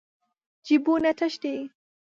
[0.65, 1.55] جېبونه تش دي.